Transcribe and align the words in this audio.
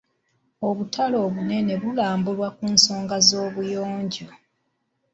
Obutale 0.67 1.15
obunene 1.25 1.73
bulambulwa 1.81 2.47
ku 2.57 2.63
nsonga 2.73 3.15
z'obuyonjo. 3.27 4.27